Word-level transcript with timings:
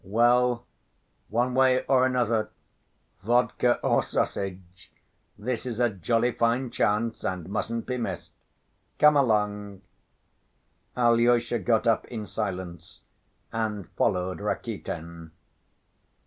"Well, 0.03 0.65
one 1.29 1.53
way 1.53 1.85
or 1.85 2.07
another, 2.07 2.49
vodka 3.21 3.79
or 3.83 4.01
sausage, 4.01 4.91
this 5.37 5.63
is 5.67 5.79
a 5.79 5.91
jolly 5.91 6.31
fine 6.31 6.71
chance 6.71 7.23
and 7.23 7.47
mustn't 7.47 7.85
be 7.85 7.97
missed. 7.97 8.31
Come 8.97 9.15
along." 9.15 9.83
Alyosha 10.97 11.59
got 11.59 11.85
up 11.85 12.05
in 12.05 12.25
silence 12.25 13.01
and 13.53 13.87
followed 13.89 14.39
Rakitin. 14.39 15.33